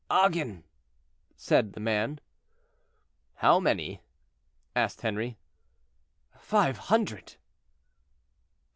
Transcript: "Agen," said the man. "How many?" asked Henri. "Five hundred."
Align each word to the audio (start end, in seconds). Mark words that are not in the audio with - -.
"Agen," 0.09 0.63
said 1.35 1.73
the 1.73 1.79
man. 1.79 2.19
"How 3.35 3.59
many?" 3.59 4.01
asked 4.75 5.01
Henri. 5.03 5.37
"Five 6.39 6.75
hundred." 6.79 7.35